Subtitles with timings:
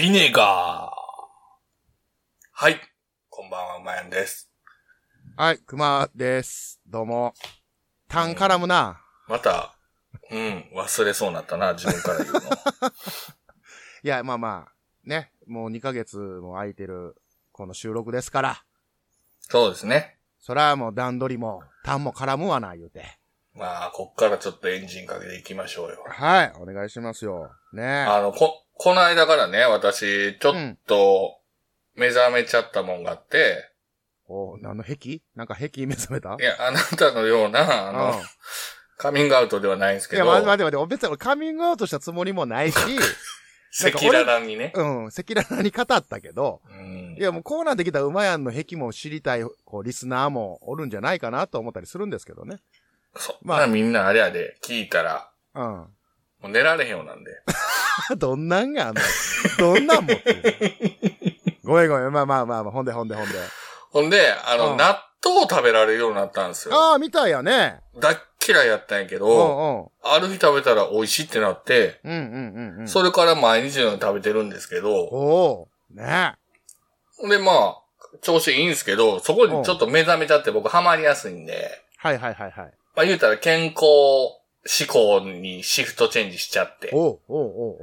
[0.00, 0.90] ビネガー。
[2.52, 2.80] はい。
[3.28, 4.50] こんばんは、まやんです。
[5.36, 6.80] はい、熊です。
[6.86, 7.34] どうも。
[8.08, 9.02] タン絡むな。
[9.28, 9.76] また、
[10.30, 12.40] うん、忘れそうになったな、自分から言うの。
[14.02, 14.72] いや、まあまあ、
[15.04, 15.32] ね。
[15.46, 17.14] もう2ヶ月も空いてる、
[17.52, 18.64] この収録ですから。
[19.40, 20.18] そうですね。
[20.38, 23.18] そらもう段取りも、タンも絡むわな、言うて。
[23.52, 26.02] まあ、こっからちょっとエンジンかけていきましょうよ。
[26.08, 27.50] はい、お願いしますよ。
[27.74, 30.54] ねあの、こ、この間からね、私、ちょっ
[30.86, 31.36] と、
[31.96, 33.70] 目覚めちゃったもんがあって、
[34.26, 35.20] お何の壁？
[35.36, 36.34] なんか壁目覚めた？
[36.40, 38.24] いや、あなたのような、あの、うん
[38.96, 42.78] カミングアウトではないんですけいや、ど、待って待って待って、俺別に俺カミングアウトしたつもりもないし、
[43.86, 44.72] 赤裸々にね。
[44.74, 52.60] うん、赤裸々に語ったけど、うんいやもうこうなってきたら馬やんの壁も知りたい、こう、リスナーもおるんじゃないかなと思ったりするんですけどね。
[53.16, 55.64] そんまあなみんなあれやで、聞いたら、うん。
[55.64, 55.88] も
[56.44, 57.30] う寝られへんようなんで。
[58.16, 59.00] どんなんがあんの？
[59.58, 60.40] どんなん持ってる？
[61.64, 62.12] ごめんごめん。
[62.12, 63.34] まあまあまあまあ、ほんでほんでほんで。
[63.90, 66.74] ほんで、あの、うん納豆を食べられるようになったんですよ。
[66.74, 67.80] ああ、みたいやね。
[67.98, 70.10] だっ嫌いやったんやけうんど、うん。
[70.14, 72.88] ある日食べたら美味しいってなって、うんうんうんうん。
[72.88, 76.34] それから毎日のように食べてるんですけど、おおね
[77.28, 77.76] で、まあ、
[78.22, 82.72] 調子いいんですけど、そこにちょっと目覚めちゃって僕ハマりやすいんで、はいはいはいはい。
[82.96, 86.90] まあ言うたら健康志向にシフトチェンジしちゃって。
[86.92, 87.78] おうおうおう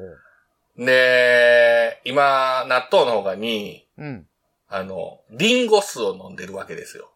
[0.79, 4.27] おうで、今、納豆の他に、うん。
[4.69, 7.09] あの、リンゴ酢を飲んでるわけですよ。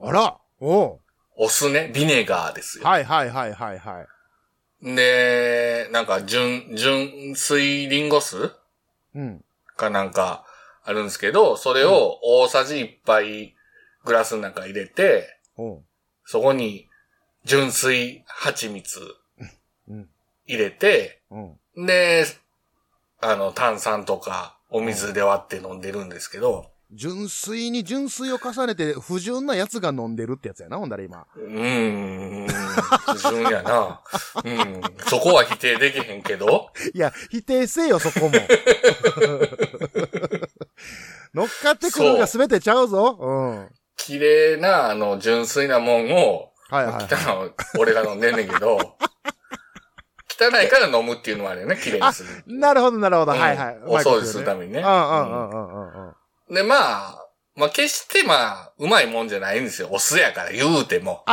[0.00, 1.00] あらおう
[1.36, 2.84] お酢ね、ビネガーですよ。
[2.84, 4.06] はいはいはいはいは
[4.82, 4.94] い。
[4.94, 8.52] で、なんか、純、純水リンゴ酢
[9.14, 9.44] うん。
[9.76, 10.44] かなんか
[10.84, 13.54] あるんですけど、それを大さじ1杯
[14.04, 15.82] グラスの中入れて、おう
[16.24, 16.88] そこに
[17.44, 19.00] 純粋蜂蜜
[19.88, 20.08] うん。
[20.46, 21.38] 入れて、う
[21.80, 21.86] ん。
[21.86, 22.24] で、
[23.20, 31.26] あの、炭酸とかお水で割って飲んでるんですけど、純粋に純粋を重ねて不純なやつが飲んでるってやつやな、ほんだら今。
[31.36, 34.02] うーん、不純やな。
[34.44, 38.32] うん、そこは否定できへんけど、 いや、否定せよ、そこも。
[41.32, 43.16] 乗っかってくるのが全てちゃうぞ。
[43.18, 43.58] うん。
[43.60, 43.68] はい
[44.04, 47.04] 綺麗な、あの、純粋なもんを、はいはい。
[47.04, 48.78] 汚いの俺が飲んでんねんけど、
[50.40, 52.42] 汚いから飲むっていうのもあるよ ね、綺麗にする。
[52.46, 53.32] なるほど、なるほど。
[53.32, 53.78] うんはいはい。
[53.84, 56.08] お掃除するためにねうんうんうんうんうん
[56.48, 56.54] うん。
[56.54, 59.88] で、まあ、まあ決してまあ、うまいもんじゃないんですよ。
[59.90, 61.24] お酢やから言うても。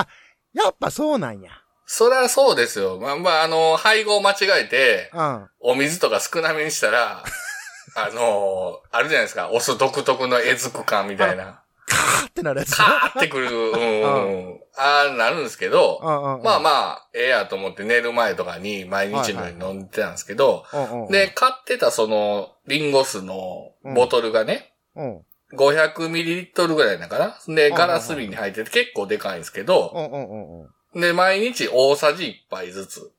[0.53, 1.51] やっぱそうなんや。
[1.85, 2.99] そりゃそうですよ。
[2.99, 5.49] まあまあ、あの、配合間違えて、うん。
[5.59, 7.23] お水とか少なめにしたら、
[7.95, 9.49] あの、あるじゃないですか。
[9.49, 11.63] お酢独特のえずく感みたいな。
[12.09, 12.75] カーってなるやつ。
[12.75, 14.59] カーってくる、うん、うん。
[14.75, 15.99] ああ、なるんですけど。
[16.43, 20.65] まあまあ、ええやと思って寝る前とかに毎日のように飲んでたんですけど。
[21.09, 25.21] で、買ってたその、リンゴ酢のボトルがね、うん。
[25.53, 27.39] 500ml ぐらいだから。
[27.47, 30.67] で、ガラス瓶に入ってて結構でかいんですけど。
[30.93, 33.11] で、毎日大さじ1杯ずつ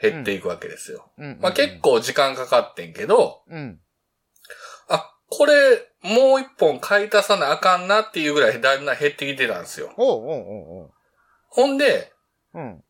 [0.00, 1.10] 減っていくわけですよ。
[1.18, 1.38] うん。
[1.40, 1.78] まあ結。
[1.80, 3.80] 構時間かかってんけど、うん。
[5.30, 9.92] あ、これ、もう一本買い足さなあかんなっていうぐらいだんだん減ってきてたんですよ。
[9.96, 10.90] おうおうおう。
[11.48, 12.12] ほんで、
[12.54, 12.84] うん。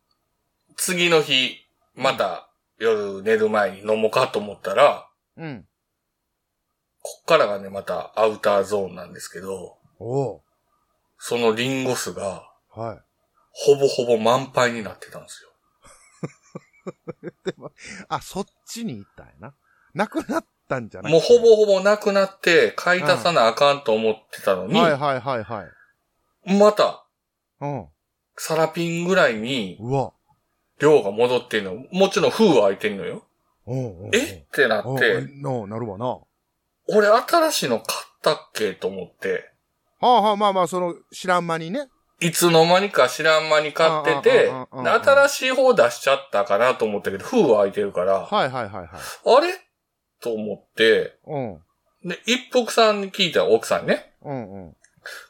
[0.75, 1.57] 次の日、
[1.95, 5.65] また夜寝る前に飲もうかと思ったら、うん。
[7.01, 10.41] こっからがね、またアウターゾーンなんですけど、おう。
[11.17, 12.99] そのリンゴ酢が、はい。
[13.51, 15.49] ほぼほぼ満杯になってたんですよ。
[18.07, 19.55] あ、そっちに行ったんやな。
[19.93, 21.11] なくなったんじゃない？
[21.11, 26.53] もうほぼほぼなくなって、買い足さなあかんと思ってたのに、はいはいはいはい。
[26.53, 27.05] また、
[27.61, 27.85] うん。
[28.37, 30.13] サラピンぐらいにうわ。
[30.79, 31.73] 量が戻ってんの。
[31.91, 33.23] もちろん封は開いてんのよ。
[33.65, 34.45] おえ？
[34.47, 36.05] ってなって、のなるわな。
[36.05, 36.19] は
[36.89, 39.51] 俺新しいの買ったっけと思って、
[39.99, 41.89] あはあ、まあまあ、その、知らん間にね。
[42.19, 48.87] いつの間にか知らん間に買ってて、新しい方出しちゃったかなと思ったけど、封は開いてるから、はいはいはいはい。
[48.89, 49.53] あれ？
[50.21, 51.61] と思って、うん。
[52.03, 54.75] で、一服さんに聞いたら奥さんにね、うんうん。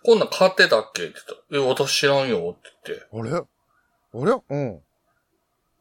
[0.04, 3.06] こんなん買ってたっけって言ったら、え、私知らんよって言って。
[3.12, 3.46] あれ？
[4.22, 4.42] あれ？
[4.50, 4.82] うん。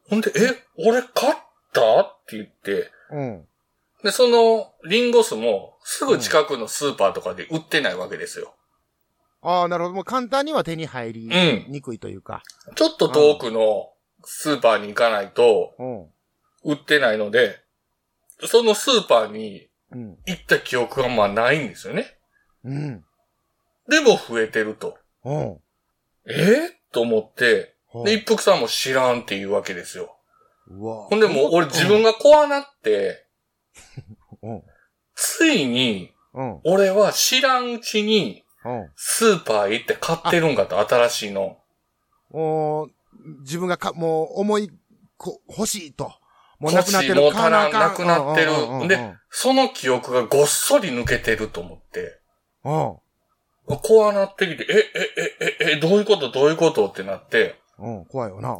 [0.09, 1.35] ほんで、え、俺買っ
[1.73, 3.47] たって言って、うん。
[4.03, 8.53] で、その、リンゴ酢も、すぐ近くのスーパーとかで売ってないわけですよ。
[9.41, 9.95] ああ、なるほど。
[9.95, 11.29] もう簡単には手に入り
[11.67, 12.43] うんにくいというか。
[12.75, 13.89] ちょっと遠くの
[14.23, 16.05] スーパーに行かないとうん。
[16.63, 17.59] 売ってないので、
[18.45, 20.17] そのスーパーにうん。
[20.25, 22.17] 行った記憶がまあないんですよね。
[22.63, 23.03] うん。
[23.89, 24.97] でも増えてると。
[25.23, 25.57] うん。
[26.27, 30.17] えと思って、うんで、一服さんも知らんっていうわけですよ。
[30.67, 33.25] うわほんでもう俺自分が怖なって、
[34.43, 34.63] うん。
[35.15, 36.59] ついに、うん。
[36.65, 38.89] 俺は知らんうちに、うん。
[38.95, 41.57] スーパー行って買ってるんかと、新しいの。
[42.29, 42.91] もう、
[43.41, 44.69] 自分がか、もう思い、
[45.17, 46.11] こ欲しいと。
[46.59, 47.15] もうなくなってる。
[47.15, 52.19] もう足らなくなってるうんうんうんうんでその記憶がごっそり抜けてると思って。
[52.63, 52.97] うん。
[53.67, 56.31] こうなってきて、え、え、え、え、え、どういうこと？
[56.31, 56.87] どういうこと？
[56.87, 58.55] ってなって、うん、怖いよな。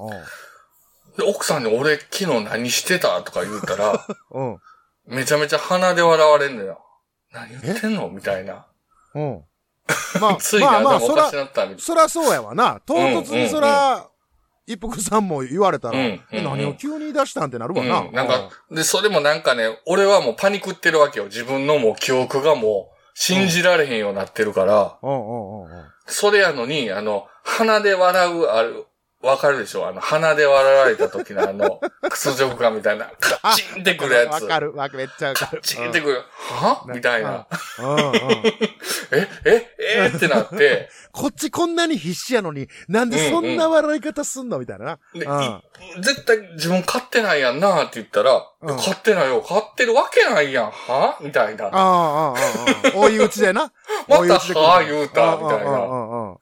[1.17, 3.21] で、奥さんに俺昨日何してた？
[3.23, 4.51] とか言うたら、うん。
[4.51, 4.59] うん。
[5.07, 6.83] めちゃめちゃ鼻で笑われんのよ。
[7.31, 8.09] 何言ってんの？
[8.09, 8.67] みたいな。
[9.15, 9.43] うん。
[10.19, 12.81] まあ、ついに頭おかし、なったみたいそらそうやわな。
[12.85, 14.09] 唐突にそら、
[14.67, 17.99] 一服さんも言われたら、うんえうん何を急に言い出したんってなるわな。
[18.01, 21.25] うん、なんか、で、それもなんかね、俺はもうパニクってるわけよ。
[21.25, 25.85] 自分のもう記憶がもう信じられへんようになってるから、うんうんうんうん。
[26.05, 28.85] それやのに、あの、鼻で笑う、ある、
[29.21, 29.87] わかるでしょ？
[29.87, 34.43] あの、鼻で笑われた時のあの、 屈辱感みたいな、カッチンってくるやつ。
[34.43, 35.61] わかる、わかる、めっちゃわかカッる。
[35.63, 36.23] チンってくる。
[36.37, 36.83] は？
[36.87, 37.47] みたいな。
[39.11, 40.11] え、え、え？
[40.15, 44.59] ってなって、 こっちこんなに必死やのに、なんでそんな笑い方すんの？
[44.59, 44.99] みたいな
[45.99, 48.77] 絶対自分買ってないやんなって言ったら、うん。
[48.77, 51.17] 買ってないよ、買ってるわけないやん、は？
[51.21, 51.65] みたいな。
[51.65, 52.35] ああ、ああ、あ
[52.93, 52.97] あ。
[52.97, 53.71] 追い打ちでな。
[54.07, 56.37] または言うた、みたいな。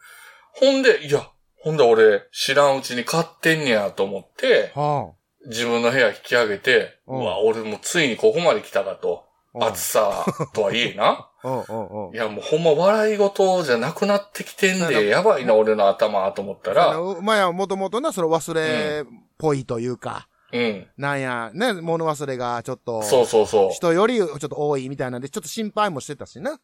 [0.57, 1.25] ほんで、いや、
[1.65, 5.13] ほんで俺知らんうちに買ってんねやと思って、は
[5.47, 9.25] 自分の部屋引き上げて、ううんわ、俺もついにここまで来たかと。
[9.59, 9.69] あ。
[9.69, 11.27] 暑さとはいえな。
[12.13, 12.17] い。
[12.17, 19.05] や、もうほんま笑い事じゃなくなってきてんで、やばいな、俺の頭と思ったあら、の、まあや、もともとな、その忘れっ
[19.39, 20.87] ぽいというか、うん。
[20.97, 23.71] なんや、ね、物忘れがちょっと、そうそうそう。
[23.71, 26.51] 人よりちょっと多いみたいなんで、ちょっと心配もしてたしな。
[26.51, 26.59] うん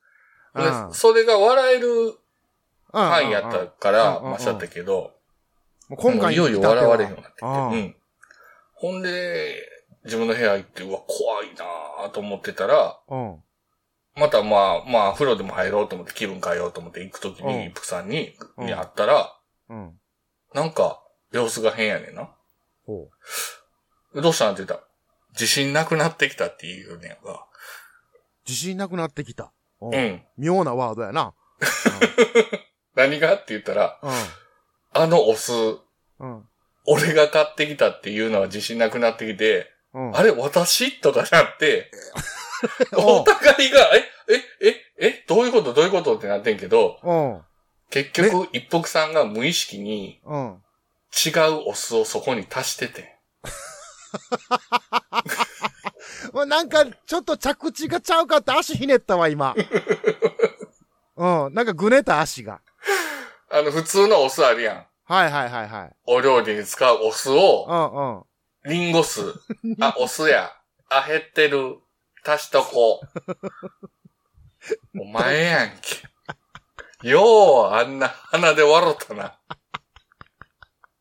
[0.54, 2.14] でそれが笑えるうん
[2.92, 5.12] 範囲やったから、まあしちゃったけど、
[5.98, 7.46] 今回いよいよ笑われるようになってきて。
[7.46, 7.96] うんうん。
[8.76, 9.56] ほんで、
[10.06, 11.54] 自分の部屋行って、うわ、怖い
[12.04, 13.44] なと思ってたら、うん。
[14.16, 19.38] またまあ、まあ、風呂でも入ろうと思って気分変えようと思って行くときうんに、一服さんに、うんに会ったら、
[19.70, 19.94] うん。
[20.54, 21.02] なんか、
[21.32, 22.30] 様子が変やねんな。
[22.86, 23.10] ほ
[24.16, 24.82] どうしたんって言ったら、
[25.34, 27.34] 自信なくなってきたって言うねんが。
[27.34, 27.38] う。
[28.48, 29.54] 自信なくなってきた。
[29.80, 29.98] うう。
[29.98, 30.22] ん。
[30.38, 31.34] 妙なワードやな。
[32.96, 33.36] 何が？
[33.36, 34.08] って言ったら、う
[34.94, 35.80] あのお酢、ん。
[36.20, 36.44] うん。
[36.86, 40.18] 俺が買ってきたっていうのは自信なくなってきて、うん。
[40.18, 41.00] あれ、私？
[41.00, 41.92] とかなって、
[42.94, 44.04] お お互いが、え、
[44.62, 44.76] え、え、
[45.08, 45.74] え、どういうこと？
[45.74, 46.18] どういうこと？
[46.18, 47.42] ってなってんけど、うん。
[47.90, 50.62] 結局、一服さんが無意識にうん。
[51.26, 53.18] 違うお酢をそこに足してて。
[56.34, 59.56] まあ、なんか、ちょっと着地がちゃうかって足ひねったわ、今。
[61.18, 61.54] うん。
[61.54, 62.62] なんかぐねた足が。
[63.54, 64.86] あの、普通のお酢あるやん。
[65.06, 65.96] はいはいはいはい。
[66.06, 68.24] お料理に使うお酢を、うんうん。
[68.72, 69.22] リンゴ酢。
[69.82, 70.52] あ、お酢や。
[70.90, 71.78] あ、減ってる。
[72.26, 73.32] 足しとこう。
[75.02, 77.10] お前やんけ。
[77.10, 79.40] よう、あんな鼻で笑ったな。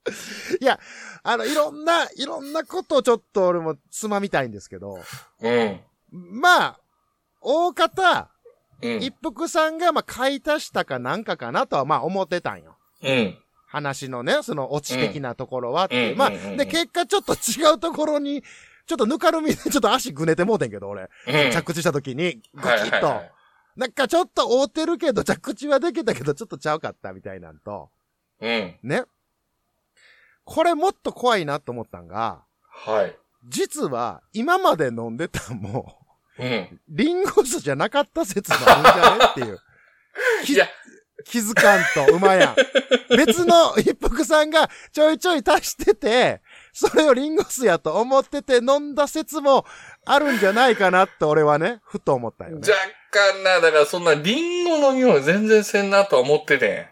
[1.22, 4.98] あの、いろんな、いろんなことをちょっと俺もつまみたいんですけど、
[5.40, 5.80] うん。
[6.10, 6.80] まあ、
[7.40, 8.30] 大方、
[8.82, 9.02] うん。
[9.02, 12.76] 一服さんがまあ買い足したかなんかかなとはまあ思ってたんよ。
[13.02, 13.38] うん。
[13.66, 16.16] 話のね、そのオチ的なところはっていう。
[16.16, 18.42] まあ、うんうんうんうんで、結果ちょっと違うところに、
[18.86, 21.02] ちょっとぬかるみで ちょっと足ぐねてもうてんけど、俺。
[21.02, 21.52] うん。
[21.52, 23.06] 着地した時に、ゴキはいッと。
[23.06, 23.32] はいはい
[23.76, 27.88] なんかちょっと覆ってるけど、着地はできたけど、ちょっとちゃうかったみたいなんと、
[28.40, 28.76] うん。
[28.82, 29.04] ね。
[30.44, 33.16] これもっと怖いなと思ったんが、はい。
[33.46, 35.99] 実は、今まで飲んでたんも、
[36.38, 36.80] うん。
[36.88, 39.58] リンゴ酢じゃなかった説もあるんじゃねっていう。
[40.44, 40.68] きいや、
[41.24, 43.16] 気づかんと、うまやん。
[43.16, 46.40] 別の一服さんがちょいちょい足してて、
[46.72, 49.66] それをリンゴ酢やと思ってて飲んだ説も
[50.06, 52.60] あるんじゃないかなって俺はね、ふと思ったよね。
[52.60, 52.72] 若
[53.10, 56.86] 干な、だからそんなリンゴの匂い全然せんなとは思っててん。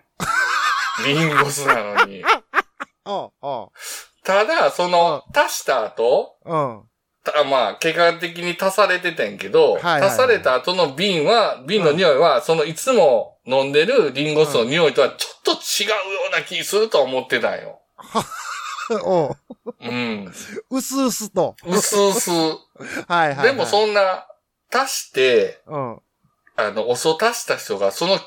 [1.06, 2.24] リンゴ酢なのに。
[3.06, 3.72] おうお
[4.24, 6.82] ただ、その、足した後、ううん。
[7.32, 15.94] たまあ、結果的に足されててんけど、はいはいはい足された後の瓶は、瓶の匂いは、そのいつも飲んでるリンゴ酢の匂いとはちょっと違うよ
[16.28, 17.80] うな気すると思ってたんよ。
[19.04, 19.36] おう
[19.80, 20.32] うん。
[20.70, 21.54] うすうすと。
[21.66, 22.30] うすうす。
[22.30, 22.54] はい
[23.08, 23.46] はい、はい。
[23.48, 24.26] でもそんな、
[24.72, 26.00] 足して、うん。
[26.56, 28.18] あの、お酢を足した人がその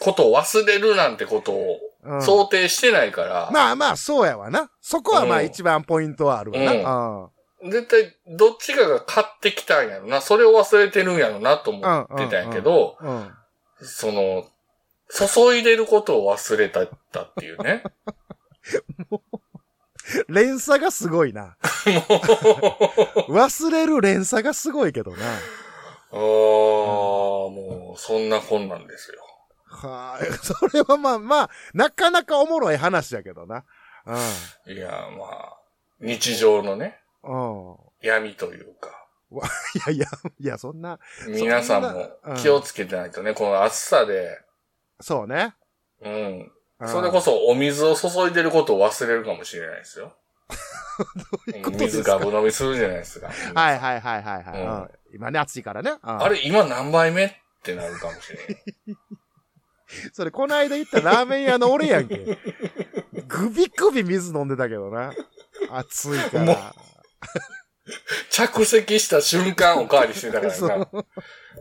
[0.00, 4.70] ことを忘れるなんてことをうん、想定してないから、まあまあ、そうやわな。
[4.80, 6.72] そこはまあうん一番ポイントはあるわな。
[6.72, 7.28] うん。
[7.64, 10.20] 絶対どっちかが買ってきたんやろな。
[10.20, 13.30] それを忘れてるんやろなと思ってたんやけど、うん。
[13.82, 14.46] その、
[15.08, 16.88] 注いでることを忘れたっ
[17.38, 17.84] ていうね。
[20.28, 21.56] 連鎖がすごいな。
[23.28, 25.16] 忘れる連鎖がすごいけどな。
[25.16, 25.36] あ
[26.14, 29.22] あ、もう、そんな本なんですよ。
[29.66, 30.24] はい。
[30.44, 33.64] それはまあまあ、なかなかおもろい話やけどな。
[34.66, 35.58] いや、まあ、
[36.00, 36.90] 日常のね、うん。
[36.90, 37.01] うん。
[38.00, 38.90] 闇というか、
[39.30, 39.36] い
[39.86, 40.06] やいや、
[40.40, 44.40] いや、そんな、皆さんも気をつけてないとね、この暑さで、
[45.00, 45.54] そうね。
[46.02, 46.12] うん。
[46.80, 50.16] うんそれこそお水を注いでることを忘れるかもしれないですよ。
[51.62, 52.18] ことですか？
[52.18, 53.28] 水ガブ飲みするじゃないですか。
[53.54, 54.60] はいはいはいはいはい。
[54.60, 55.92] うんうん今ね、暑いからね。
[55.92, 58.42] うんあれ、今何杯目ってなるかもしれな
[58.94, 58.96] い。
[60.12, 62.16] それ、この間行ったラーメン屋の俺やんけ。
[63.28, 65.12] グビグビ水飲んでたけどな。
[65.70, 66.74] 暑いから。
[68.30, 70.88] 着席した瞬間おかわりしてたから そなう。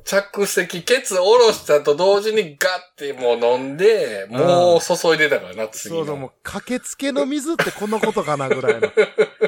[0.03, 6.00] 着席、ケツ下ろしたと同時にガッてもう飲んで、もう注いでたからな、次の。
[6.01, 8.82] そうそう、もう駆けつけの水ってこのことかなぐらいの。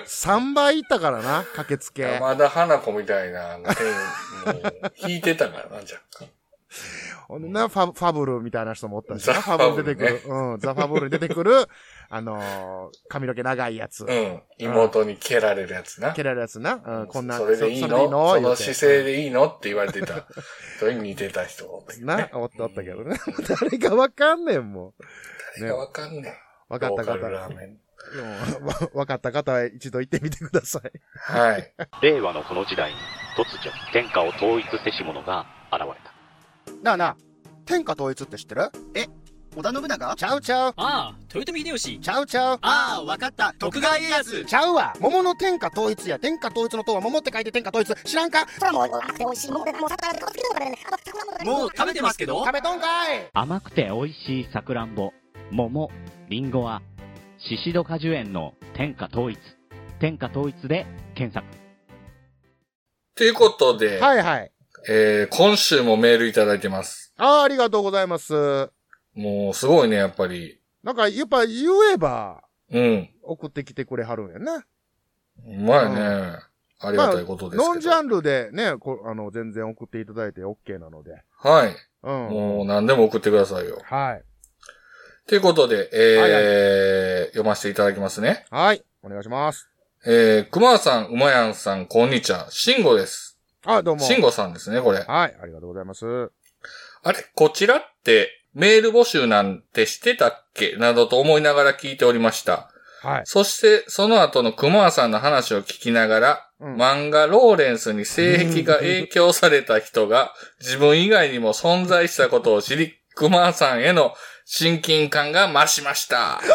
[0.06, 2.04] 3倍いったからな、駆けつけ。
[2.04, 5.88] 山田花子みたいな、もう引いてたからな、若
[6.20, 6.30] 干。
[7.28, 10.22] ほんでな、ファブファブルみたいな人もおったしな、ザファブル出てくる。
[10.26, 11.68] うん、ザ・ファブルに出てくる、
[12.10, 14.06] あのー髪の毛長いやつ。
[14.06, 14.42] うん。
[14.58, 16.14] 妹に蹴られるやつな。
[16.14, 16.82] 蹴られるやつな。
[16.86, 17.38] うん、こんな。
[17.38, 18.10] それでいいの？
[18.10, 18.56] その？
[18.56, 19.48] 姿勢でいいの？
[19.48, 20.26] って言われてた。
[20.80, 22.30] それに似てた人がおったけどね。
[22.32, 23.18] な、おったおったけどね。
[23.62, 24.94] 誰がわかんねん、も
[25.60, 26.24] 誰がわかんねん。
[26.24, 26.28] う。
[26.70, 27.18] わかった方。
[27.30, 27.70] ラーメン。
[27.70, 30.92] うんわわかった方は一度行ってみてください。
[31.16, 31.74] はい。
[32.02, 32.98] 令和のこの時代に
[33.38, 35.46] 突如天下を統一せし者が
[36.84, 37.18] なあなあ、
[37.66, 38.70] 天下統一って知ってる？
[39.56, 40.16] 織田信長？
[40.18, 42.00] ちゃうちゃう、ああ、豊臣秀吉。
[42.02, 42.58] ちゃうちゃう。
[42.62, 43.54] ああ、わかった。
[43.58, 44.44] 徳川家康。
[44.44, 44.94] ちゃうわ。
[45.00, 46.20] 桃の天下統一や。
[46.20, 47.96] 天下統一の塔は桃って書いて天下統一。
[48.04, 48.46] 知らんか？
[48.60, 52.46] それはもう甘くて美味しいものでもう桜で好きなのからねあの桜もねもう食べてますけど。
[52.46, 53.30] 食べとんかい。
[53.32, 55.14] 甘くて美味しいさくらんぼ。
[55.52, 55.90] 桃
[56.28, 56.82] りんごは
[57.38, 59.40] シシド果樹園の天下統一。
[60.02, 60.86] 天下統一で
[61.16, 61.48] 検索。
[63.16, 64.52] ということで、はいはい。
[64.88, 67.14] えー、今週もメールいただいてます。
[67.18, 68.70] ああ、ありがとうございます。
[69.14, 70.60] もう、すごいね、やっぱり。
[70.84, 73.10] なんか、やっぱ言えば、うん。
[73.22, 74.66] 送ってきてくれはるんやね。
[75.48, 76.38] うまいね。
[76.80, 77.74] ありがたいことですけど。
[77.74, 81.22] ノンジャンルでね、こあの、全然送っていただいて OK なので。
[81.38, 81.76] はい。
[82.04, 82.30] うん。
[82.30, 83.80] もう何でも送ってくださいよ。
[83.84, 84.24] はい。
[85.28, 88.46] ということで、えーはい読ませていただきますね。
[88.52, 88.84] はい。
[89.02, 89.70] お願いします。
[90.06, 92.48] えー、熊さん、馬やんさん、こんにちは。
[92.52, 93.33] しんごです。
[93.66, 94.02] あ、どうも。
[94.02, 95.00] しんごさんですね、これ。
[95.00, 95.36] はい。
[95.42, 96.32] ありがとうございます。
[97.04, 100.76] あれ、こちらって、メール募集なんてしてたっけ？
[100.78, 102.70] などと思いながら聞いておりました。
[103.02, 103.22] はい。
[103.26, 114.16] そして、その後の熊さんの話を聞きながら、うん漫画ローレンスに性癖が影響された人が自分以外にも存在したことを知り、熊さんへの
[114.46, 116.40] 親近感が増しました。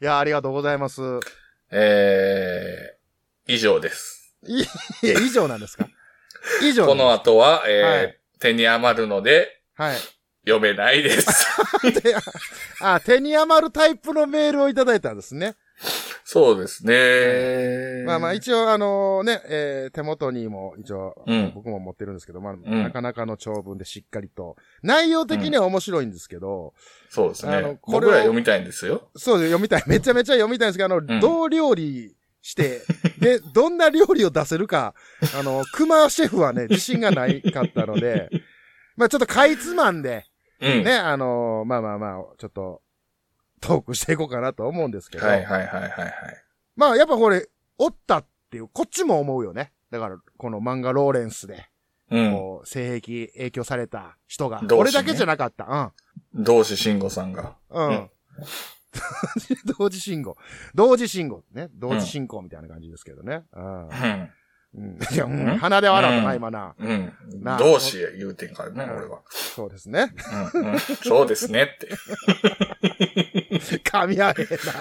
[0.00, 1.02] いや、ありがとうございます。
[1.72, 4.17] えー、以上です。
[4.48, 4.64] い
[5.26, 5.86] 以上なんですか？
[6.62, 9.96] 以上この後は、えーはい手に余るので、はい。
[10.46, 11.26] 読めないです。
[12.02, 12.14] で
[12.80, 15.56] あ、手に余るタイプのメールをいただいたんですね。
[16.24, 18.04] そうですね。
[18.06, 26.74] まあまあ、一応あのね、えー手元にも一応、うん僕も持ってるんですけど、まあ、んなかなかの長文でしっかりと、内容的には面白いんですけど、
[27.10, 27.78] そうですあのね。
[27.80, 29.08] これを僕ら読みたいんですよ。
[29.16, 29.82] そうです読みたい。
[29.86, 32.14] めちゃめちゃ読みたいんですけど、あの、んどう料理
[32.48, 32.80] して、
[33.18, 34.94] で、どんな料理を出せるか、
[35.38, 38.30] あの、熊シェフはね、自信がないかったので、
[38.96, 40.24] まあちょっとかいつまんで、
[40.58, 40.82] うん。
[40.82, 42.80] ね、あのまあまあまあ、ちょっと、
[43.60, 46.12] トークしていこうかなと思うんですけど、はいはいはいはいはい。
[46.74, 49.72] まあやっぱこれ、おったっていう、こっちも思うよね。
[49.90, 51.68] だから、この漫画ローレンスで、
[52.10, 52.32] うん。
[52.32, 55.92] こう、性癖影響された人が、ね俺だけじゃなかった。
[56.32, 57.56] 同志慎吾さんが。
[57.68, 57.86] うん。
[57.86, 58.10] ううんん。
[59.78, 60.36] 同時信号。
[60.74, 61.42] 同時信号。
[61.52, 61.68] ね。
[61.74, 63.44] 同時進行みたいな感じですけどね。
[63.52, 63.88] うん。
[63.88, 64.30] うん。
[64.74, 66.74] うんいや、うんうん鼻で笑ったな、うん今な。
[66.78, 67.56] うんな。
[67.56, 69.22] あ同志言うてんからね、俺は。
[69.30, 70.12] そうですね。
[71.02, 71.88] そうですねって。
[73.84, 74.34] 噛み合え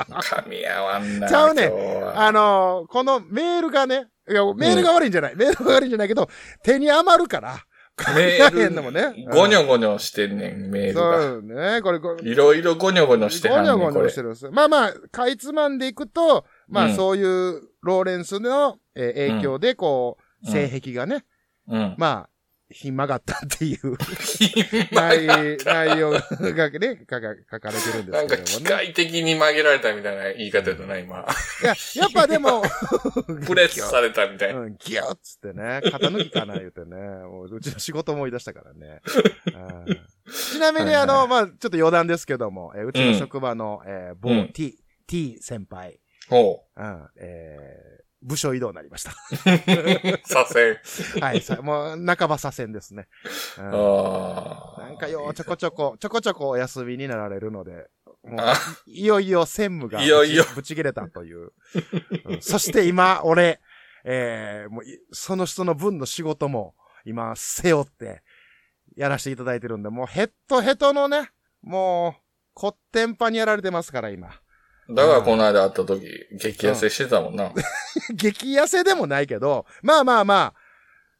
[0.10, 0.22] な。
[0.22, 1.30] 噛み合わんな。
[1.30, 1.72] ちゃうね
[2.16, 5.36] あのーこのメールがね、いや、メールが悪いんじゃない。
[5.36, 6.30] メールが悪いんじゃないけど、
[6.64, 7.58] 手に余るから。
[7.98, 8.22] 噛み
[8.60, 9.02] 合えへんのもね。
[9.02, 11.34] メール、ゴニョゴニョしてんねん、メールそが。
[11.38, 11.82] うね。
[11.82, 12.00] これ、
[12.30, 14.16] いろいろゴニョゴニョしてはんねん、これゴニョゴニョし。
[14.16, 14.50] てるんです。
[14.52, 21.26] まあまあ、かいつまんでいくと、まうんあそういうローレンスの、えー影響で、こう、うん性癖がね、
[21.68, 21.96] うん。
[21.98, 22.30] まあ、
[22.70, 23.98] ひん曲がったっていう。
[24.92, 28.70] 内内容がね、書か書かれてるんですなんか機けどもね。
[28.70, 31.26] 械的に曲げられたみたいな言い方だな、今。
[31.62, 32.62] いや、やっぱでも、
[33.48, 34.60] プレスされたみたいな。
[34.62, 39.02] うん、ギュッつってね、肩抜きかな言うてね、もううちの仕事思い出したからね。
[39.46, 40.08] うん。
[40.30, 44.50] ちなみにあの、まあちょっと余談ですけども、えーうちの職場の、えー某うん。
[44.52, 49.12] T、T 先輩、ほうん、えー部署移動になりました。
[50.26, 51.22] 左遷。
[51.22, 53.08] はい、さもう、半ば左遷ですね。
[53.58, 54.82] うんああ。
[54.82, 57.90] なんかよう、ちょこちょこ、ちょこちょこお休みになられるので、
[58.24, 58.56] もうあ、
[58.86, 61.54] いよいよ専務が、いよいよぶち切れたという。
[62.26, 63.62] うんそして今、俺、
[64.04, 68.24] えー、もうい、その人の分の仕事も、今、背負って、
[68.96, 71.32] やらせていただいてるんで、もうヘッドヘッドのね、
[71.62, 72.22] もう、
[72.54, 74.42] こってんぱにやられてますから、今。
[74.90, 77.52] だからこの間会った時、激痩せしてたもんな。
[78.16, 80.54] 激痩せでもないけど、まあまあま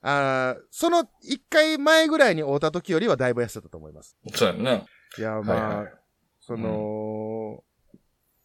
[0.02, 4.18] あ、あーその一回前ぐらいに会った時よりはだいぶ痩せたと思います。
[4.34, 4.86] そうやんね。
[5.18, 5.94] いや、まあ、はいはい
[6.40, 7.62] その、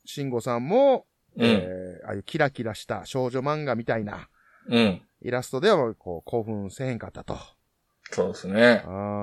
[0.05, 1.45] 慎吾さんも、うん。
[1.45, 4.29] えーああいうキラキラした少女漫画みたいな
[4.69, 5.03] うん。
[5.21, 7.39] イラストではこう興奮せへんかったと。
[8.11, 8.83] そうですね。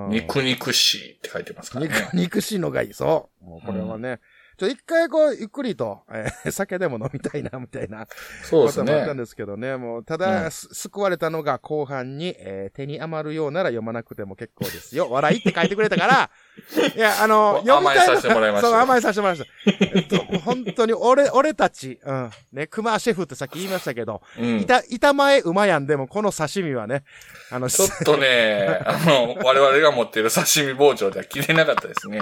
[0.10, 1.94] 肉肉しいって書いてますからね。
[1.94, 2.94] 肉、肉しいのがいい。
[2.94, 3.46] そう。
[3.46, 4.20] もうこれはね、
[4.60, 8.06] ちょ、一回こう、ゆっくりと、えー 酒でも飲みたいな、みたいな
[8.44, 9.18] そうですねこともあったん。
[9.18, 9.78] ですけどね。
[9.78, 15.10] もう、ただ、うんす救われたのが後半に、えー手に余るようなら読まなくても結構ですよ。
[15.10, 16.30] 笑いって書いてくれたから、
[16.96, 19.86] いや、あの、読みたい甘えさせてもらいましたそう、甘えさせてもらいました。
[19.96, 22.32] えっと、本当に、俺、俺たち、うん。
[22.52, 24.60] ね、熊シェフってさっき言いましたけど、うん。
[24.60, 27.04] 板、板前馬やんでも、この刺身はね、
[27.52, 32.22] あの、 ちょっとね、あの、我々が持っている刺身包丁では切れなかったですね。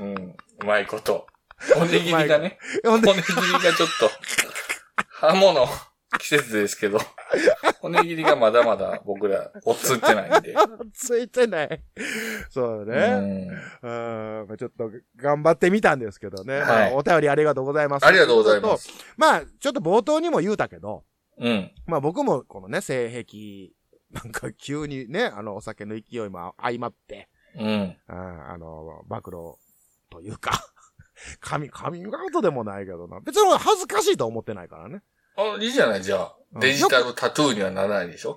[0.00, 0.14] うん。
[0.14, 1.26] うまいこと。
[1.74, 4.10] 骨切りがね、ほんで骨切りがちょっと、
[5.10, 5.66] 刃物、
[6.18, 6.98] 季節ですけど、
[7.80, 10.54] 骨切りがまだまだ僕ら、落ちてないんで。
[10.92, 11.82] ついてない。
[12.50, 13.08] そううね。
[13.08, 13.48] ん。
[13.48, 14.46] うん。
[14.48, 16.58] まあちょっと頑張ってみたんですけどね。
[16.58, 18.06] はいまあお便りありがとうございます。
[18.06, 18.76] ありがとうございま。
[18.76, 18.88] す。
[19.16, 21.04] まあ、ちょっと冒頭にも言うたけど、
[21.38, 21.70] うん。
[21.86, 23.72] まあ僕もこのね、性癖、
[24.12, 27.96] なんか急にね、あの、お酒の勢いも相まって、うん。
[28.08, 29.32] ああの、暴露
[30.10, 30.52] というか、
[31.40, 33.20] カミ、カミングアウトでもないけどな。
[33.20, 35.02] 別に恥ずかしいと思ってないからね。
[35.36, 36.34] あ、いいじゃない、じゃあ。
[36.54, 38.36] うんデジタルタトゥーにはならないでしょ？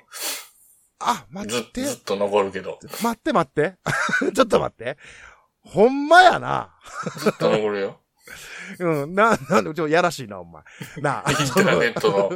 [1.00, 2.80] あ、待ずっ、て、ずっと残るけど。
[3.04, 3.76] 待って待って。
[4.34, 4.98] ちょっと待って。
[5.62, 6.74] ほんまやな。
[7.20, 8.00] ずっと残るよ。
[8.80, 10.64] うん、な、なんで、ちょっとやらしいな、お前。
[10.98, 12.32] なあ、インターネットの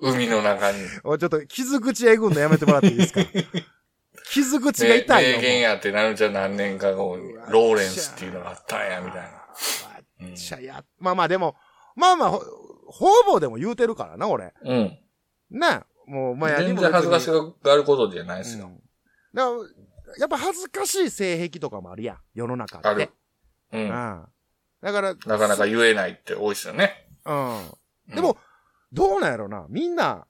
[0.00, 0.78] 海の中に。
[1.04, 3.20] おいちょっと、傷口えぐんのやめてもらっていいですか？
[4.30, 5.36] 傷口が痛いよ。
[5.38, 9.39] 名言やってなるじゃん何年か後に、ローレンスっていうのがあったんや、みたいな。
[10.20, 11.56] うんめっちゃや、まあまあでも、
[11.96, 12.40] まあまあ、ほ
[12.90, 14.52] 方々でも言うてるからな、俺。
[14.62, 14.98] うん。
[15.50, 17.30] なあ、もう、まあや全然恥ずかし
[17.62, 18.66] がることじゃないですよ。
[18.66, 18.82] うん
[19.32, 19.58] だから、
[20.18, 22.88] やっぱ恥ずかしい性癖とかもあるやん、世の中って。
[22.88, 23.10] ある。
[23.72, 23.78] う。
[23.78, 24.28] うんん。
[24.82, 27.06] だから、なかなか言えないって多いですよね。
[27.24, 27.58] うん。
[27.58, 27.70] うん
[28.12, 28.36] でも、
[28.92, 29.66] どうなんやろな。
[29.68, 30.26] みんな、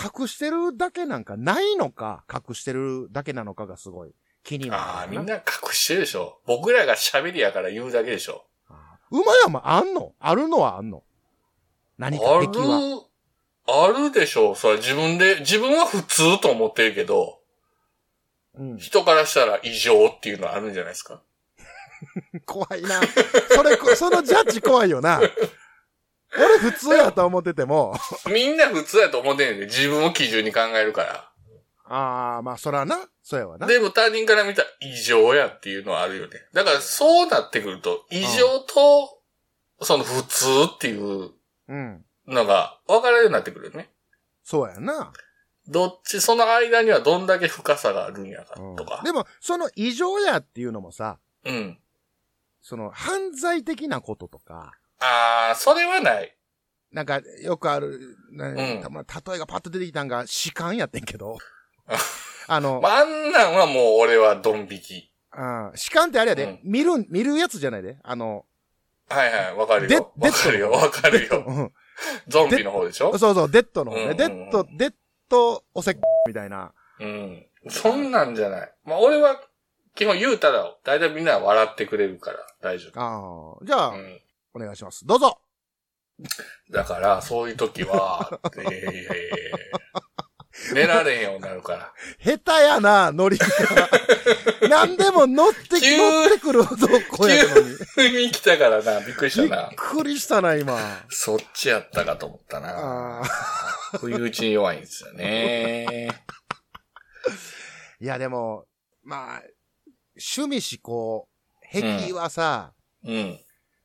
[0.00, 6.40] 隠してるだけなんかないのか、隠してるだけなのかがすごい気になるああ、みんな隠してるでしょ。
[6.46, 8.44] 僕らが喋りやから言うだけでしょ。
[9.10, 10.12] 馬山あんの？
[10.20, 11.02] あるのはあんの？
[11.98, 13.04] 何かある敵は。、
[13.66, 14.54] あるでしょ。
[14.54, 17.40] それ自分で、自分は普通と思ってるけど、
[18.58, 18.76] うん。
[18.78, 21.22] 人からしたら異常っていうのはあるんじゃないですか？
[22.44, 23.00] 怖いな。
[23.50, 25.20] それこ、そのジャッジ怖いよな。
[26.36, 27.94] 俺普通やと思ってても、
[28.32, 31.30] みんな普通やと思ってんねんで、自分を基準に考えるから。
[31.94, 32.98] ああ、まあそらな。
[33.22, 33.66] そうやわな。
[33.66, 36.40] でも他人から見たら異常やっていうのはあるよね。
[36.52, 39.20] だからそうなってくると、異常と、
[39.82, 41.30] その普通っていう
[41.68, 42.04] うん。
[42.26, 43.90] のが分かれるようになってくるよね。
[44.42, 45.12] そうやな。
[45.68, 49.02] どっち、その間にはどんだけ深さがあるんやかうんとか。
[49.04, 51.78] でも、その異常やっていうのもさ、うん。
[52.60, 56.34] その犯罪的なこととか、あー、それはない。
[56.92, 61.38] なんかよくある、なうん例えがパッと出てきたんが士官やってんけど、
[62.48, 65.10] あの、まあ、あんなんはもう俺はドン引き。
[65.32, 67.98] あ士官ってあれやで、うん見る、見るやつじゃないで。
[68.02, 68.44] あの、
[69.08, 70.12] はいはい、わかるでよ。
[70.18, 71.44] わかるよ、わかるよ。
[71.46, 71.72] うん
[72.26, 73.16] ゾンビの方でしょ？
[73.18, 74.02] そうそう、デッドの方ね。
[74.04, 74.94] うんうんうんデッド、デッ
[75.28, 76.72] ドおせっみたいな。
[77.00, 77.46] うん。
[77.68, 78.72] そんなんじゃない。
[78.84, 79.40] まあ俺は、
[79.94, 83.96] 基本言うたら、だいたいみんな笑ってくれるから大丈ああ、じゃあ、夫。
[83.96, 84.20] うん。
[84.54, 85.06] お願いします。
[85.06, 85.38] どうぞ
[86.70, 89.54] だから、そういう時は、 えー、
[90.72, 91.92] 寝られへんようになるから。
[92.22, 93.46] 下手やな、ノリが。
[94.68, 97.76] 何でも乗って、急乗ってくる男やのに。
[97.96, 99.72] 急に来たからな、びっくりしびったな。
[99.74, 100.78] くりしたな、今。
[101.10, 103.22] そっちやったかと思ったな。
[103.98, 106.08] 不意打ちに弱いんですよね。
[108.00, 108.66] いや、でも、
[109.02, 109.42] まあ、
[110.16, 111.28] 趣味思考、
[111.72, 112.72] 癖はさ、
[113.04, 113.40] うん。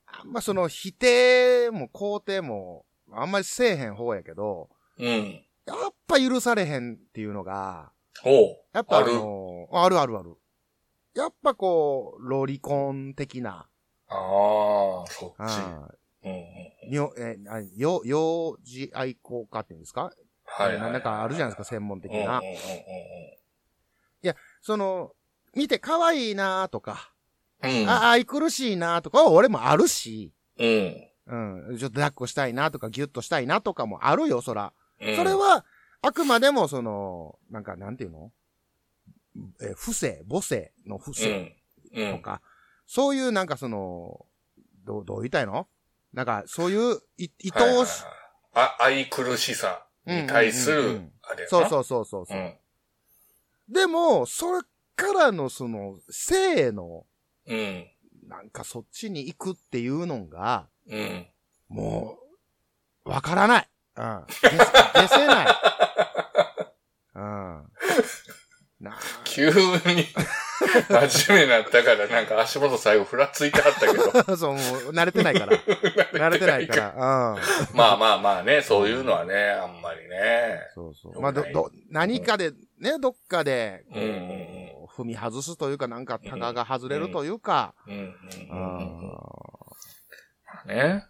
[0.05, 5.43] あんまその否定も肯定も、あんまりせえへん方やけど、うん。
[5.69, 8.34] やっぱ許されへんっていうのが、ほう。
[8.73, 10.36] やっぱああるの、あるあるある。
[11.15, 13.67] やっぱこう、ロリコン的な、
[14.08, 14.13] あ
[15.03, 15.36] あ、そっち。
[15.38, 15.89] あ
[16.23, 16.38] うんうん。
[16.88, 20.12] ーにょ、え、なよ、幼児愛好家っていうんですか？
[20.45, 20.91] はいはい。
[20.91, 22.17] なんかあるじゃないですか、専門的な。
[22.17, 22.39] うんうんうん
[24.62, 25.13] その、
[25.55, 27.13] 見て可愛いなとか、
[27.63, 27.82] うん。
[27.82, 27.89] うん。
[27.89, 31.10] あ、愛くるしいなとかは俺もあるし、うん。
[31.27, 34.73] うん、ちょっと抱っこしたいなとか、ギュッとしたいなとかもあるよ、そら。
[35.01, 35.65] うんそれ、は、
[36.01, 38.31] あくまでもその、なんか、なんていうの？
[39.62, 41.55] え、不正、母性の不う正ん。
[41.93, 42.12] うん。
[42.12, 42.41] とか、
[42.85, 44.25] そういうなんかその、
[44.85, 45.67] どう、どう言いたいの？
[46.13, 48.03] なんか、そういう、い、愛はいはいはいおし、
[48.55, 52.53] あ、愛くるしさに対するあれうそうそうそうそうう、ん。
[53.69, 54.62] でも、それ
[54.95, 57.05] からのその、性の、
[57.45, 57.88] うん。
[58.27, 61.27] なんかそっちに行くっていうのが、うん。
[61.67, 62.17] も
[63.05, 63.67] う、わからない。
[63.99, 64.25] うん。
[64.27, 65.47] 消せない。
[67.15, 67.69] うん。
[68.79, 70.05] な急に、
[70.88, 74.33] 真面目になったから、なんか足元最後ふらついてはったけど。
[74.33, 75.57] あ、 そう、もう慣れてないから。
[75.57, 76.88] 慣れてないから。
[76.89, 76.97] うん。
[77.75, 80.62] まあまあまあね、そういうのはね、あんまりね。
[80.73, 81.13] そうそう。
[81.13, 87.93] よまあ、ど、ど、何かで、ね、どっかで、こううん踏み外すというか、なんか、タガが外れるというか、うん。
[87.93, 87.97] う
[90.71, 90.75] ん。
[90.75, 91.05] ね。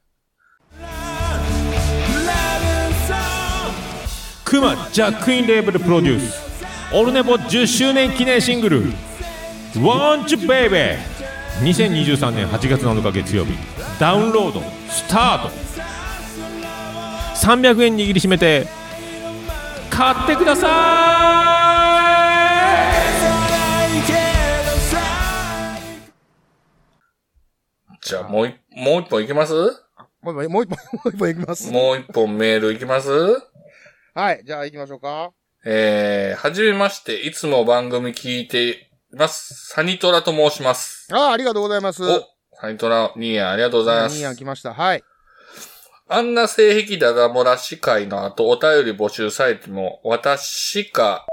[4.46, 6.50] クマジャックインレーベルプロデュース。
[6.94, 8.84] オルネポ10周年記念シングル
[9.76, 10.98] 「Want You Baby」
[11.62, 13.54] 2023年8月7日月曜日。
[14.00, 15.50] ダウンロードスタート。
[17.36, 18.68] 300円握りしめて
[19.90, 20.68] 買ってくださ
[23.96, 24.00] い！
[28.02, 29.54] じゃあもう、もう一本いきます？
[30.22, 31.72] もう一本、もう一本、もう一本いきます。
[31.72, 33.10] もう一本メールいきます？
[34.14, 35.32] はい、じゃあ行きましょうか。
[35.66, 38.76] えー、はじめまして、いつも番組聞いてい
[39.16, 39.68] ます。
[39.74, 41.08] サニトラと申します。
[41.14, 42.04] ああ、ありがとうございます。
[42.04, 42.26] お、
[42.60, 44.24] サニトラ、ニーヤンありがとうございますニー。
[44.24, 44.74] ヤン来ました。
[44.74, 45.04] はい。
[46.12, 51.26] あんな性癖だだ漏らし会の後、お便り募集されても、私か、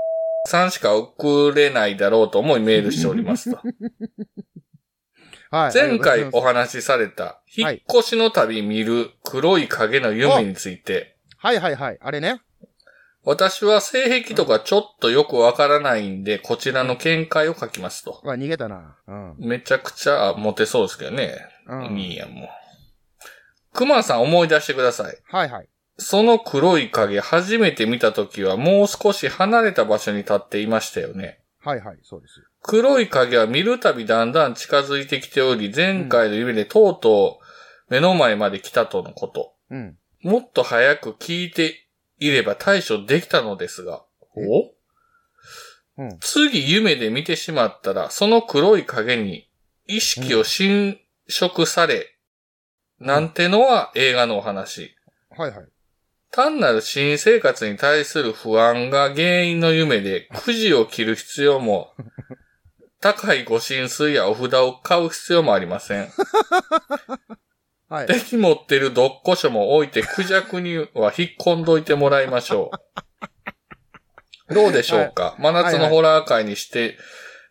[0.48, 3.58] さんしか送れないだろうと思いメールしておりますと。
[5.50, 5.74] はい。
[5.74, 11.98] 前回お話しされた、引はいっ越しの旅見る黒い影の夢について、はいはいはい。
[12.00, 12.40] あれね。
[13.22, 18.20] 私は性癖とかちょっとよくわからないんで、こちらの見解を書きますと。
[18.22, 18.96] うわ、逃げたな。
[19.08, 19.34] うん。
[19.38, 21.36] めちゃくちゃモテそうですけどね。
[21.66, 21.94] うん。
[21.96, 22.48] ニーヤンも。
[23.72, 25.18] 熊さん思い出してください。
[25.24, 25.68] はいはい。
[25.98, 31.40] その黒い影初めて見た時はもう少し離れた場所に立っていましたよね。
[31.60, 31.98] はいはい。
[32.02, 32.34] そうです。
[32.62, 37.40] 黒い影は見るたびだんだん近づいてきており、前回の夢でとうと
[37.88, 39.54] う目の前まで来たとのこと。
[39.70, 39.96] うん。
[40.22, 41.88] もっと早く聞いて
[42.18, 44.04] いれば対処できたのですが。
[44.36, 44.72] お？
[45.98, 46.18] うん。
[46.20, 49.48] 次夢で見てしまったら、その黒い影に
[49.86, 52.16] 意識を侵食され、
[52.98, 54.96] なんてのは映画のお話。
[55.30, 55.66] はいはい。
[56.32, 61.94] 単なる新生活に対する不安が原因の夢で、くじを切る必要も、
[63.00, 66.08] 高いご神水やお札を買う必要もありません。
[67.88, 68.06] はい。
[68.06, 72.70] 手に持ってるどっこしょも置いて、クジャクには引っ込んどいてもらいましょ
[74.50, 74.54] う。
[74.54, 76.98] どうでしょうか、真夏のホラー界にして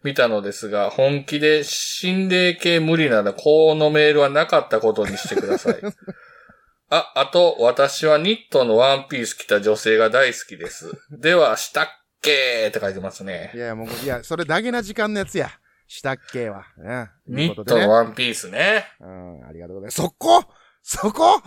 [0.04, 5.80] みたのですが、本気で心霊系無理なら、このメールはなかったことにしてください。
[6.90, 10.92] あ、あと、私はニットのワンピース着た女性が大好きです。
[11.10, 11.88] では、したっ
[12.26, 13.58] けーって書いてますねい。
[13.58, 15.50] やいや、もう、いや、それだけな時間のやつや。
[15.88, 16.66] したっけは。
[16.78, 17.12] ね。
[17.28, 18.86] ニッということでねトのワンピースね。
[19.00, 20.02] うん、ありがとうございます。
[20.02, 20.44] そこ？
[20.82, 21.42] そこ？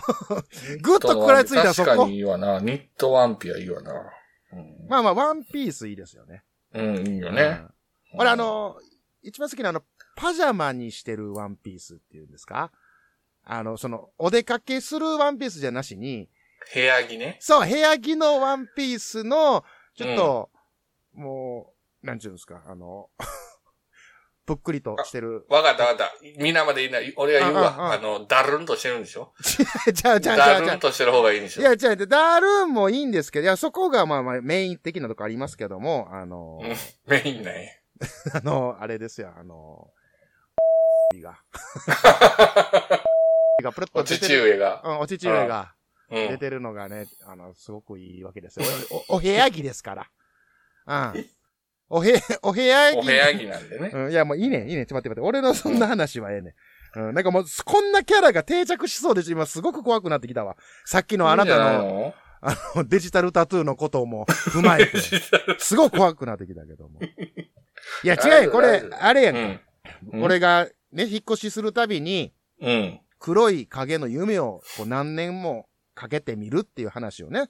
[0.80, 1.90] ぐっと食らいついたそこ？
[1.90, 2.60] 確かにいいわな。
[2.60, 3.92] ニットワンピはいいわな。
[4.52, 6.44] うん、まあまあ、ワンピースいいですよね。
[6.72, 7.62] うん、いいようんね。
[8.14, 8.76] 俺あの、
[9.22, 9.82] 一番好きなあの、
[10.14, 12.70] パジャマにしてるワンピースっていうんですか？
[13.44, 16.28] あの、その、お出かけするワンピースじゃなしに、
[16.72, 17.38] 部屋着ね。
[17.40, 19.64] そう、部屋着のワンピースの、
[19.96, 20.50] ちょっと、
[21.18, 23.10] もう、なんちゅうんですか、あの、
[24.46, 25.44] ぷっくりとしてる。
[25.50, 26.12] わかったわかった。
[26.42, 27.00] みんなまでいいな。
[27.16, 27.92] 俺が言うわ。
[27.92, 29.34] あの、だるんとしてるんでしょ？
[29.44, 31.60] じゃあ、じゃあ、じゃだあ、じゃるんとしてる方がいいんでしょ？
[31.60, 36.74] いや、違う、ダールーンもいいんですけど、いや、そこがまあまあメイン的なとこありますけども、あの、うん
[37.06, 37.82] メインね。
[38.32, 39.90] あの、あれですよ、あの、
[41.20, 41.42] が。
[43.62, 44.44] がプルッとお父出てる。
[44.44, 44.82] 上が。
[44.84, 45.74] うん、お父上が
[46.10, 46.28] うん。
[46.28, 48.66] 出てるのがね、あの、すごくいいわけですよ。
[49.10, 50.10] お、お部屋着ですから。
[50.88, 51.26] うん。
[51.90, 52.98] おへ、 お部屋着。
[52.98, 53.90] お部屋着なんでね。
[53.92, 54.86] うん、いや、もういいね、いいね。
[54.86, 55.28] ちょっと待って待って。
[55.28, 56.54] 俺のそんな話はええね。
[56.96, 60.56] うん、なんかもう、こんなキャラが定着しそうでし、今すごく怖くなってきたわ。
[60.84, 62.14] さっきのあなたの、の？
[62.40, 64.98] あの、デジタルタトゥーのことも 踏まえて、
[65.58, 67.00] すごく怖くなってきたけども。
[67.00, 69.40] いや、違うよ、これ、あれやんか。
[69.40, 69.60] うん。
[70.12, 73.00] うん俺がね、引っ越しするたびに、うん。
[73.18, 77.48] 黒い影の夢をこう何年もかけてみるっていう話をね、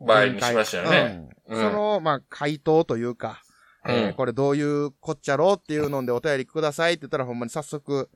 [0.00, 1.28] 場合にしましたよね。
[1.48, 3.42] うんその、まあ、回答というか、
[3.86, 8.08] うんえーこれどういうこっちゃろうっていうのでお便りくださいって言ったらほんまに早速、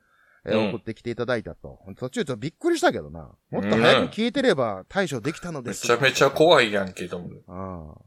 [0.45, 1.79] えーうん送ってきていただいたと。
[1.97, 3.29] 途中ちょっとびっくりしたけどな。
[3.51, 5.85] もっと早く聞いてれば対処できたのめです。
[5.85, 7.29] ちゃめちゃ怖いやんけども。
[7.47, 8.01] ああ。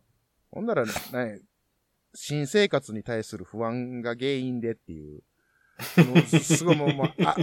[0.50, 0.92] ほんなら、ね、
[2.14, 5.22] 新生活に対する不安が原因でっていう。
[6.06, 7.36] もうすすごいもう、もう あ、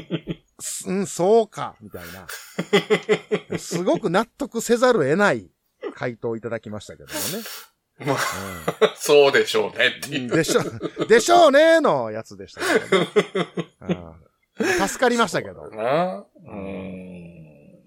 [0.60, 3.58] すうん、そうか、みたいな。
[3.58, 5.50] すごく納得せざるを得ない
[5.96, 7.44] 回答をいただきましたけどもね。
[8.06, 8.18] まあ、
[8.96, 10.30] そうでしょうねってうんいう。
[10.32, 10.62] でしょ、
[11.06, 13.08] でしょうねのやつでしたけどね。
[13.82, 14.30] うん
[14.88, 15.70] 助かりましたけど。
[15.70, 16.18] な。
[16.18, 17.40] うーん。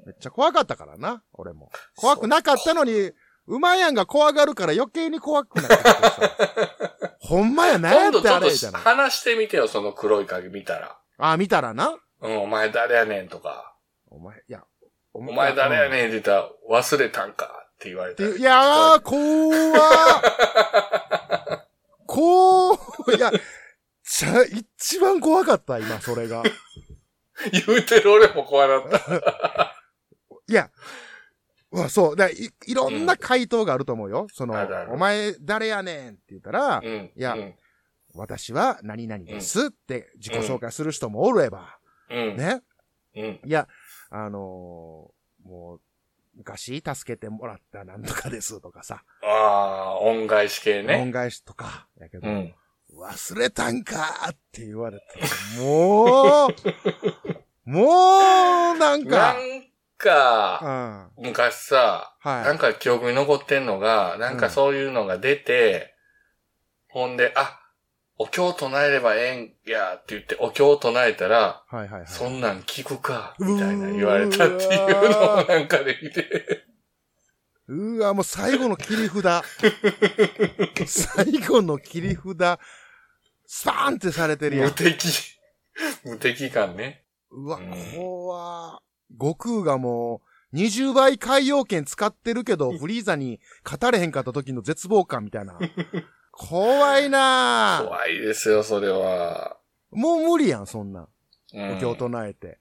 [0.07, 1.71] めっちゃ怖かったからな、俺も。
[1.97, 3.13] 怖くなかったのに、
[3.47, 7.17] うまやんが怖がるから余計に怖くなってきてさ。
[7.21, 8.79] ほんまやな今やってあれみたいな。
[8.79, 10.99] 話してみてよ、その黒い影見たら。
[11.19, 11.95] あ、見たらな。
[12.21, 13.77] うん、お前誰やねんとか。
[14.09, 14.65] お前、いや。
[15.13, 15.91] おお前誰やん。
[15.93, 21.63] ねんって言ったら、忘れたんかって言われていやー、怖ー。
[22.07, 22.79] こう、
[23.17, 23.33] いや、
[24.05, 26.45] ちゃ、一番怖かった、今、それが。
[27.51, 29.75] 言うてる俺も怖なった。
[30.47, 30.71] いや、
[31.73, 34.29] うわそう、だい、いろんな回答があると思うよ。
[34.33, 37.11] そのあるあ、るお前誰やねんって言ったら、うん。
[37.17, 37.55] いやうん。
[38.15, 41.79] 私は何々ですって自己紹介する人もおれば、
[42.11, 42.37] うん。
[42.37, 42.63] ね。
[43.17, 43.41] うん。
[43.45, 43.67] いや、
[44.11, 44.43] あのー
[45.49, 45.81] もう、
[46.35, 50.97] 昔助けてもらったなんとかですとかさ、ああ、恩返し系ね。
[50.97, 52.55] 恩返しとか、やけど、うん。
[52.99, 55.05] 忘れたんかって言われて、
[55.59, 56.55] もう、
[57.71, 62.45] もう、なんなか、んうか、ん、昔さ、はい。
[62.45, 65.95] なんか記憶に残ってんのが、なんかそういうのが出て、
[66.89, 67.61] ほんで、あ、
[68.19, 72.07] お経を唱えればええんやって言って、お経を唱えたら、はいはいはい。
[72.07, 76.65] そんなん聞くか、みたいな言われたっていうのをなんかで見て、
[77.69, 79.45] うわ、もう最後の切り札。
[80.87, 82.59] 最後の切り札、
[83.47, 84.69] スパーンってされてるやん。
[84.69, 85.39] 無敵、
[86.05, 87.05] 無敵感ね。
[87.31, 90.23] うわ、うん怖悟空がも
[90.53, 95.59] う、20倍海洋圏使ってるけど、フリーザに語れへんかった時の絶望感みたいな。
[96.33, 97.87] 怖いなぁ。
[97.87, 99.59] 怖いですよ、それは。
[99.91, 101.09] もう無理やん、そんなん。
[101.55, 101.77] うん。
[101.77, 102.59] お経唱えて。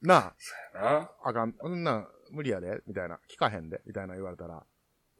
[0.00, 0.34] な
[0.74, 0.80] な。
[0.80, 3.20] あ、あかん、そんなん無理やで、みたいな。
[3.30, 4.64] 聞かへんで、みたいな言われたら、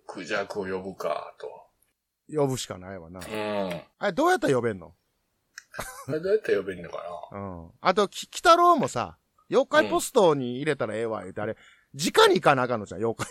[0.06, 1.48] クジャクを呼ぶか、と。
[2.34, 3.20] 呼ぶしかないわな。
[3.20, 3.82] うん。
[3.98, 4.94] あれ、どうやったら呼べんの？
[6.08, 6.98] あれどうやって呼べんのか
[7.32, 7.70] うん。
[7.80, 9.18] あと、き、北郎もさ、
[9.50, 11.56] 妖怪ポストに入れたらええわ、言うて、あれ、
[11.94, 13.24] 直に行かなあかんのじゃん、妖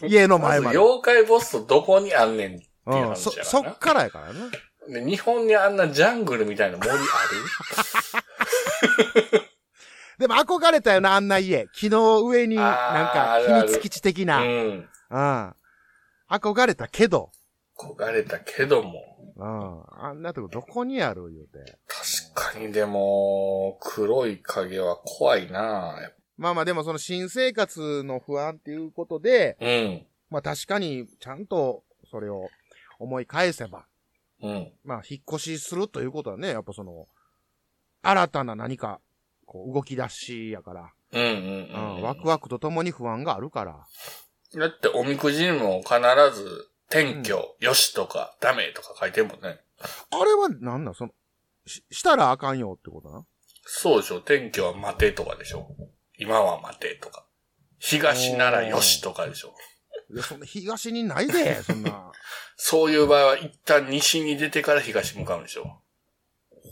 [0.00, 0.08] 怪。
[0.10, 0.78] 家の前まで。
[0.78, 3.44] 妖怪ボストどこにあんねんっていううん、話そ、やからな。
[3.44, 4.50] そっからやからな。
[4.88, 6.94] で日本にあんなジャングルみたいな森あ
[10.18, 11.66] でも憧れたよな、あんな家。
[11.72, 12.66] 木の上に、なん
[13.12, 14.44] か、秘密基地的な。
[14.44, 14.88] るうん。
[15.10, 15.54] うん。
[16.28, 17.30] 憧れたけど、
[17.76, 19.02] 焦がれたけども。
[19.36, 19.82] うん。
[20.04, 21.78] あんなとこどこにある言うて。
[22.34, 25.96] 確かにでも、黒い影は怖いな
[26.36, 30.06] まあまあでもその新生活の不安っていうことで、うん。
[30.30, 32.48] まあ確かにちゃんとそれを
[33.02, 33.86] 思い返せば、
[34.40, 34.72] うん。
[34.84, 37.08] まあ引っ越しするということはね、やっぱその、
[38.02, 39.00] 新たな何か、
[39.44, 42.02] こう動き出しやから、うんうんううんん。
[42.02, 43.86] ワクワクとともに不安があるから。
[44.54, 45.94] だっておみくじにも必
[46.34, 49.60] ず、転居、よしとか、ダメとか書いてるもんね。
[50.10, 50.94] あれはなんなん？
[50.94, 51.12] その、
[51.66, 53.24] し、したらあかんよってことな
[53.64, 54.16] そうでしょ。
[54.18, 55.74] 転居は待てとかでしょ。
[56.18, 57.24] 今は待てとか。
[57.78, 59.54] 東ならよしとかでしょ。
[60.12, 62.11] いや、そんな東にないで、そんな。
[62.64, 65.80] そういう場合は一旦西に出てから東向かうんでしょ。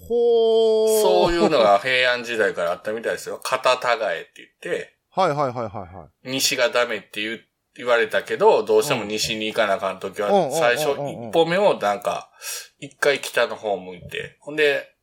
[0.08, 1.02] ほー。
[1.02, 3.40] そういうのが平安時代からあったみたいですよ。
[3.42, 6.30] 片たがえって言って、はいはいはいはいはい。
[6.30, 7.40] 西がダメって言う
[7.74, 12.30] 言われたけど、どうしても西に行かなあかんときうんは、最初一歩目をなんか、
[12.78, 14.94] 一回北の方向いて、ほんで、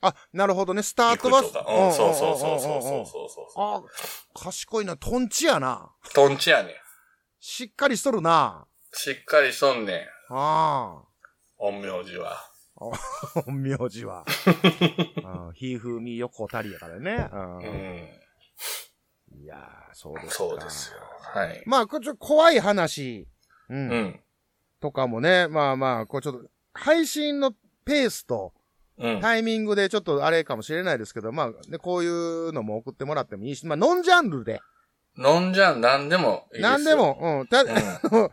[0.00, 0.82] あ、なるほどね。
[0.82, 1.86] スタ行ートは。
[1.86, 3.46] うん、そうそうそうそうそううんそうそう。
[3.56, 3.82] あ、
[4.34, 4.96] 賢いな。
[4.96, 5.92] トンチやな。
[6.14, 6.74] トンチやねん。
[7.38, 8.66] しっかりしとるな。
[8.92, 10.06] しっかりしとんねん。
[10.30, 11.02] あ
[11.58, 12.50] 陰陽師は。
[12.80, 13.50] あ。
[13.50, 14.24] 名字は。
[15.46, 17.28] うんひふみ横たりやからね。
[17.32, 18.20] うんうん。
[19.42, 20.34] いやー、そうですか。
[20.34, 20.98] そうですよ。
[21.20, 21.62] はい。
[21.66, 23.28] まあ、これちょっと怖い話。
[23.68, 23.90] うん。
[23.90, 24.20] うん。
[24.80, 27.52] とかもね、まあまあ、こうちょっと、配信の
[27.84, 28.54] ペースと
[28.98, 29.20] うん。
[29.20, 34.60] タイミングでちょっとあれかもしれないですけど、まあ、ね、こういうのも送ってもらってもいいし、まあ、ノンジャンルで。
[35.16, 36.68] 飲んじゃん、なんでもいいですよ。
[36.68, 36.94] 何で。
[36.94, 37.46] も、うん。
[37.46, 38.30] た、 うん。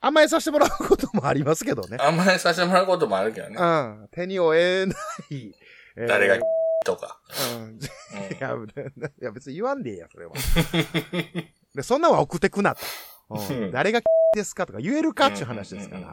[0.00, 1.96] 甘えさせてもらうこともありますけどね。
[2.00, 3.56] 甘えさせてもらうこともあるけどね。
[3.58, 4.08] うん。
[4.12, 4.92] 手に負えな
[5.30, 5.54] い。
[5.96, 6.38] えー誰が、
[6.84, 7.18] とか。
[7.54, 7.62] うん。
[7.64, 7.80] うん い
[8.38, 8.54] や、
[9.08, 10.32] いや別に言わんでええや、それは。
[11.74, 12.80] で、そんなんは送ってくなと。
[13.30, 14.00] うんうん誰が
[14.34, 14.66] ですか？
[14.66, 16.08] とか言えるかっていう話ですかうんうん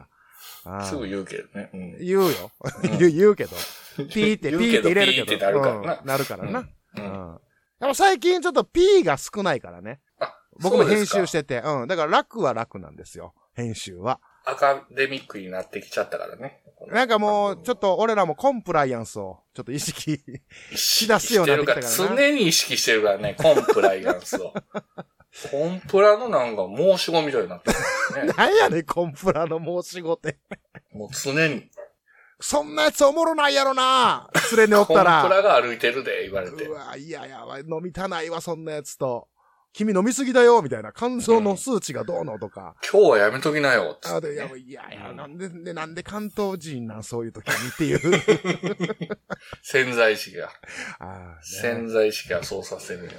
[0.78, 0.84] ら。
[0.86, 1.70] すぐ言うけどね。
[1.72, 1.98] うん。
[1.98, 2.50] 言うよ。
[2.98, 3.50] 言う 言うけど。
[3.96, 5.26] ピーって、ピーって入れるけど。
[5.26, 6.60] ピーってなるからなうんなるからな。
[6.60, 6.66] う
[6.96, 7.40] うんん。
[7.80, 10.00] でも最近ちょっと P が少ないからね。
[10.18, 11.58] あ、僕も編集してて。
[11.60, 11.88] うん。
[11.88, 13.34] だから楽は楽なんですよ。
[13.54, 14.20] 編集は。
[14.46, 16.60] アカデミックになってきちゃったからね。
[16.88, 20.20] なんかもう、ちょっと俺らもコンプライアンスを、ちょっと意識
[20.74, 24.52] しだすようになってきたからなしてるから常に意識してるからね、コンプライアンスを。
[25.50, 28.32] コンプラのなんか申し子みたいになってるね。
[28.36, 30.38] なんやねん、コンプラの申し子って。
[30.92, 31.70] もう常に。
[32.40, 35.28] そんなやつおもろないやろな連れにおっコンプたら。
[35.28, 36.72] ラが歩いてるで、言われてう。
[36.72, 39.28] わ、いやいや、飲みたないわ、そんなやつと。
[39.74, 40.92] 君飲みすぎだよ、みたいな。
[40.92, 42.76] 肝臓の数値がどうのとか。
[42.88, 48.22] 今日はやめときなよ、つあでいってねやいやいや、なんで、でなんで関東人なん、そういう時にっていう。
[49.62, 50.48] 潜在意識が。
[51.00, 53.10] あーね潜在意識がそうさせるよ。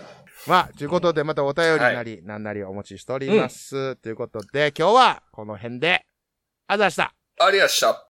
[0.47, 3.97] まあ、ということで、またお便りなり、なんなりお持ちしております。
[3.97, 6.05] ということで、今日はこの辺で、
[6.67, 7.03] あざした。
[7.03, 8.04] ありがとうございました。